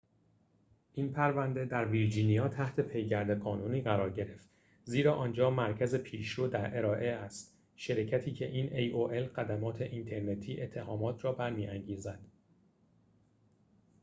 این 0.93 1.13
پرونده 1.13 1.65
در 1.65 1.85
ویرجینیا 1.85 2.47
تحت 2.49 2.79
پیگرد 2.79 3.39
قانونی 3.41 3.81
قرار 3.81 4.09
گرفت 4.11 4.49
زیرا 4.83 5.13
آنجا 5.13 5.49
مرکز 5.49 5.95
پیشرو 5.95 6.47
در 6.47 6.77
ارائه 6.77 7.01
خدمات 7.01 7.01
اینترنتی 7.01 7.21
aol 7.21 7.25
است 7.25 7.57
شرکتی 7.75 8.33
که 8.33 8.47
این 10.55 10.63
اتهامات 10.63 11.25
را 11.25 11.31
برمی‌انگیزد 11.31 12.19